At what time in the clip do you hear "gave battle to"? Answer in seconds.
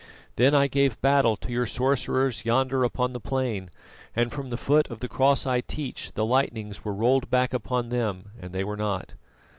0.65-1.51